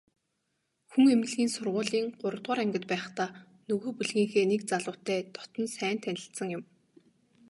[0.91, 3.29] Хүн эмнэлгийн сургуулийн гуравдугаар ангид байхдаа
[3.67, 6.63] нөгөө бүлгийнхээ нэг залуутай дотно сайн танилцсан юм.